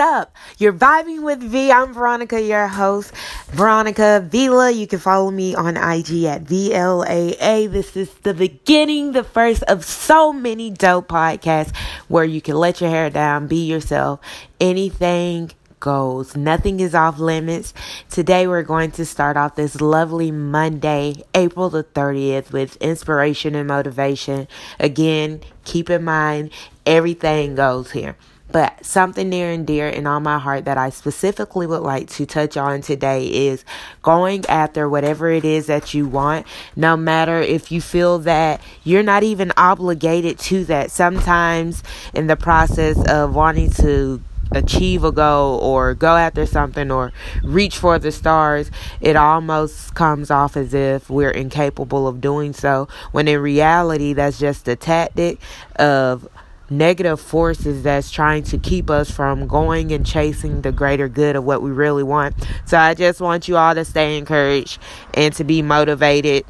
[0.00, 0.34] up?
[0.58, 1.70] You're vibing with V.
[1.70, 3.12] I'm Veronica, your host,
[3.50, 4.70] Veronica Vila.
[4.70, 7.70] You can follow me on IG at VLAA.
[7.70, 11.76] This is the beginning, the first of so many dope podcasts
[12.08, 14.20] where you can let your hair down, be yourself,
[14.60, 16.36] anything goes.
[16.36, 17.74] Nothing is off limits.
[18.10, 23.66] Today we're going to start off this lovely Monday, April the 30th with inspiration and
[23.66, 24.46] motivation.
[24.78, 26.50] Again, keep in mind
[26.86, 28.16] everything goes here.
[28.52, 32.26] But something near and dear and on my heart that I specifically would like to
[32.26, 33.64] touch on today is
[34.02, 39.02] going after whatever it is that you want, no matter if you feel that you're
[39.02, 40.90] not even obligated to that.
[40.90, 44.20] Sometimes in the process of wanting to
[44.52, 47.12] achieve a goal or go after something or
[47.44, 48.70] reach for the stars,
[49.00, 52.88] it almost comes off as if we're incapable of doing so.
[53.12, 55.38] When in reality, that's just a tactic
[55.76, 56.28] of
[56.70, 61.44] negative forces that's trying to keep us from going and chasing the greater good of
[61.44, 62.34] what we really want.
[62.64, 64.80] So I just want you all to stay encouraged
[65.12, 66.46] and to be motivated.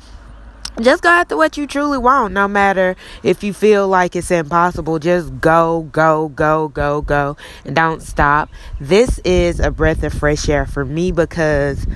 [0.80, 4.98] Just go after what you truly want, no matter if you feel like it's impossible.
[4.98, 8.48] Just go, go, go, go, go, and don't stop.
[8.80, 11.86] This is a breath of fresh air for me because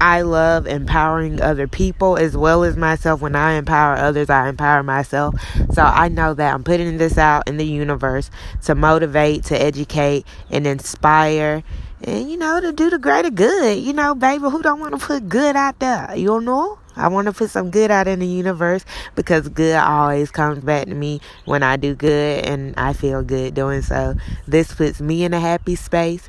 [0.00, 3.20] I love empowering other people as well as myself.
[3.20, 5.34] When I empower others, I empower myself.
[5.72, 8.30] So I know that I'm putting this out in the universe
[8.64, 11.62] to motivate, to educate, and inspire.
[12.02, 13.78] And you know, to do the greater good.
[13.78, 16.14] You know, baby, who don't want to put good out there?
[16.16, 16.78] You know?
[16.96, 18.84] I want to put some good out in the universe
[19.14, 23.54] because good always comes back to me when I do good and I feel good
[23.54, 24.14] doing so.
[24.46, 26.28] This puts me in a happy space.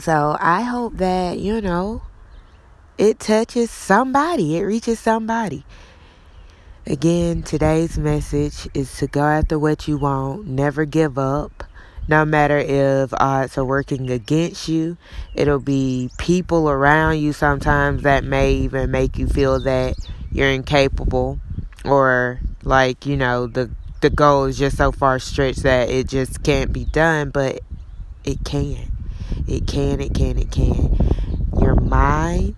[0.00, 2.02] So I hope that, you know,
[2.98, 5.64] it touches somebody, it reaches somebody.
[6.86, 11.64] Again, today's message is to go after what you want, never give up.
[12.08, 14.96] No matter if odds are working against you,
[15.34, 19.96] it'll be people around you sometimes that may even make you feel that
[20.30, 21.40] you're incapable
[21.84, 23.70] or like, you know, the
[24.02, 27.60] the goal is just so far stretched that it just can't be done, but
[28.24, 28.92] it can.
[29.48, 30.96] It can, it can, it can.
[31.60, 32.54] Your mind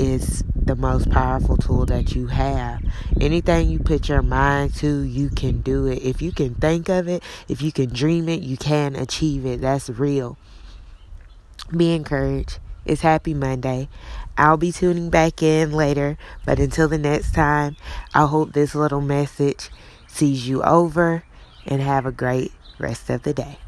[0.00, 2.82] is the most powerful tool that you have.
[3.20, 6.02] Anything you put your mind to, you can do it.
[6.02, 9.60] If you can think of it, if you can dream it, you can achieve it.
[9.60, 10.38] That's real.
[11.76, 12.60] Be encouraged.
[12.86, 13.88] It's Happy Monday.
[14.38, 17.76] I'll be tuning back in later, but until the next time,
[18.14, 19.68] I hope this little message
[20.06, 21.24] sees you over
[21.66, 23.58] and have a great rest of the day.